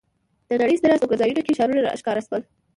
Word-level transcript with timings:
د 0.49 0.51
نړۍ 0.61 0.75
ستر 0.79 0.91
استوګنځایونو 0.93 1.45
کې 1.45 1.57
ښارونه 1.57 1.81
را 1.83 1.91
ښکاره 1.99 2.21
شول. 2.27 2.41